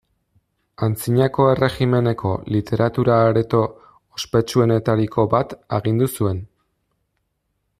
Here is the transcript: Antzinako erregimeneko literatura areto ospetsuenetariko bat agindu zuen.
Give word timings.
Antzinako 0.85 1.43
erregimeneko 1.55 2.31
literatura 2.55 3.17
areto 3.27 3.61
ospetsuenetariko 4.21 5.27
bat 5.35 5.55
agindu 5.81 6.09
zuen. 6.21 6.41